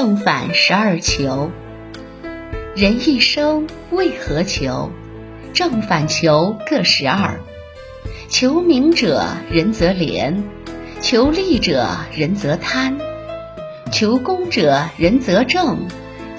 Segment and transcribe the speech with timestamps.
[0.00, 1.50] 正反十二求。
[2.74, 4.90] 人一生为何求？
[5.52, 7.38] 正反求各十二。
[8.30, 10.42] 求名者，人则廉；
[11.02, 12.94] 求利者，人则贪；
[13.92, 15.76] 求功者，人则正；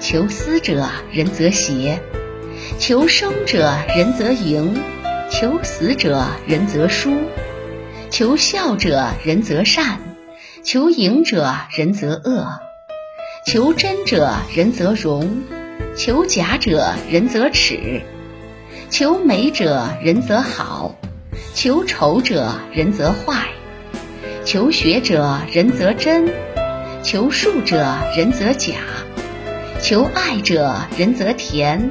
[0.00, 2.00] 求私者，人则邪；
[2.80, 4.74] 求生者，人则赢；
[5.30, 7.12] 求死者，人则输；
[8.10, 9.98] 求孝者，人则善；
[10.64, 12.58] 求盈者，人则恶；
[13.44, 15.20] 求真者，人则荣；
[15.96, 18.00] 求假者，人则耻；
[18.88, 20.94] 求美者，人则好。
[21.52, 23.34] 求丑者，人则坏；
[24.44, 26.24] 求学者，人则真；
[27.02, 28.74] 求术者，人则假；
[29.82, 31.90] 求爱者，人则甜；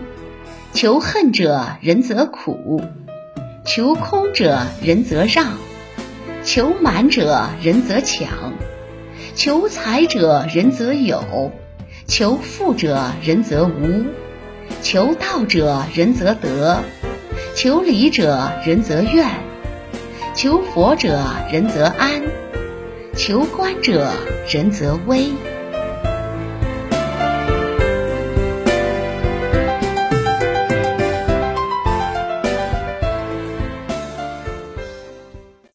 [0.74, 2.82] 求恨者，人则苦；
[3.66, 5.48] 求空者，人则让；
[6.46, 8.28] 求满者，人则抢；
[9.36, 11.20] 求财者，人则有；
[12.06, 14.06] 求富者，人则无；
[14.82, 16.78] 求道者，人则得；
[17.56, 19.28] 求礼者，人则怨。
[20.34, 21.20] 求佛者，
[21.52, 22.22] 人则安；
[23.16, 24.12] 求官者，
[24.50, 25.32] 人则危。